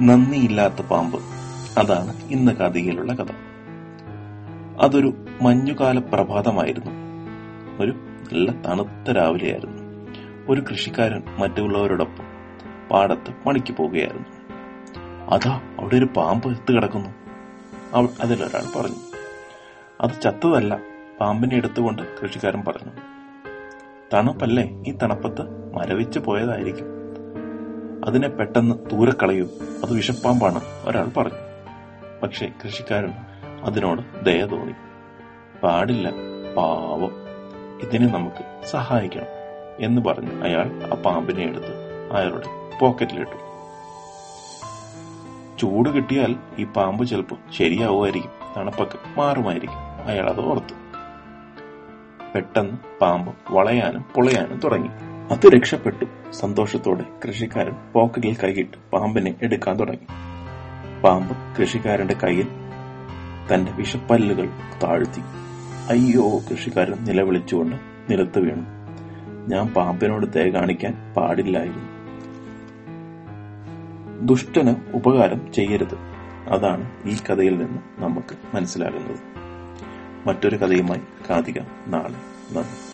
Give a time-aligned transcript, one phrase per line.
[0.00, 1.20] നന്ദിയില്ലാത്ത പാമ്പ്.
[1.78, 3.32] അതാണ് ഇന്ന് കഥയിലുള്ള കഥ.
[4.80, 6.90] അതൊരു മഞ്ഞുകാല പ്രഭാതമായിരുന്നു.
[7.80, 9.82] ഒരു നല്ല തണുത്ത രാവിലെയായിരുന്നു.
[10.48, 12.24] ഒരു കൃഷിക്കാരൻ മറ്റുള്ളവരോടൊപ്പം
[12.90, 14.28] പാടത്ത് പണിക്ക് പോവുകയായിരുന്നു
[15.30, 17.10] അതാ അവിടെ ഒരു പാമ്പ് എത്തു കിടക്കുന്നു.
[18.20, 18.96] അതിലൊരാൾ പറഞ്ഞു.
[20.00, 20.78] അത് ചത്തതല്ല
[21.20, 22.92] പാമ്പിനെ എടുത്തുകൊണ്ട് കൃഷിക്കാരൻ പറഞ്ഞു.
[24.14, 27.03] തണുപ്പല്ലേ ഈ തണുപ്പത്ത് മരവിച്ച് പോയതായിരിക്കും.
[28.04, 29.44] അതിനെ പെട്ടെന്ന് ദൂരെ കളയൂ.
[29.84, 31.38] അത് വിഷപ്പാമ്പാണ് ഒരാൾ പറഞ്ഞു.
[32.22, 33.12] പക്ഷെ കൃഷിക്കാരൻ
[33.64, 34.72] അതിനോട് ദയ തോന്നി.
[35.62, 36.10] പാടില്ല
[36.56, 37.10] പാവം.
[37.82, 39.26] ഇതിനെ നമുക്ക് സഹായിക്കണം
[39.80, 41.72] എന്ന് പറഞ്ഞ് അയാൾ ആ പാമ്പിനെ എടുത്ത്
[42.12, 43.44] അയാളുടെ പോക്കറ്റിലിട്ടു.
[45.58, 50.74] ചൂട് കിട്ടിയാൽ ഈ പാമ്പ് ചിലപ്പോൾ ശരിയാവുമായിരിക്കും തണുപ്പൊക്കെ മാറുമായിരിക്കും അയാൾ അത് ഓർത്തു.
[52.34, 55.13] പെട്ടെന്ന് പാമ്പ് വളയാനും പുളയാനും തുടങ്ങി.
[55.30, 56.04] അത് രക്ഷപ്പെട്ടു.
[56.32, 60.06] സന്തോഷത്തോടെ കൃഷിക്കാരൻ പോക്കറ്റിൽ കൈയിട്ട് പാമ്പിനെ എടുക്കാൻ തുടങ്ങി.
[61.02, 62.46] പാമ്പ് കൃഷിക്കാരന്റെ കയ്യിൽ
[63.54, 64.50] തന്റെ വിഷപ്പല്ലുകൾ
[64.82, 65.20] താഴ്ത്തി.
[65.90, 67.76] അയ്യോ കൃഷിക്കാരൻ നിലവിളിച്ചുകൊണ്ട്
[68.10, 68.64] നിലത്ത് വീണു.
[69.48, 71.88] ഞാൻ പാമ്പിനോട് തേ കാണിക്കാൻ പാടില്ലായിരുന്നു.
[74.26, 75.96] ദുഷ്ടന് ഉപകാരം ചെയ്യരുത്.
[76.48, 79.20] അതാണ് ഈ കഥയിൽ നിന്ന് നമുക്ക് മനസ്സിലാകുന്നത്.
[80.28, 82.93] മറ്റൊരു കഥയുമായി കാതിക നാളെ നന്ദി.